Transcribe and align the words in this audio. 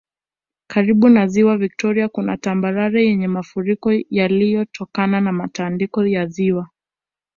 Karibu 0.67 1.09
na 1.09 1.27
Ziwa 1.27 1.57
Viktoria 1.57 2.07
kuna 2.09 2.37
tambarare 2.37 3.05
yenye 3.05 3.27
mafuriko 3.27 3.91
yaliyotokana 4.09 5.21
na 5.21 5.31
matandiko 5.31 6.05
ya 6.07 6.25
ziwa 6.27 6.69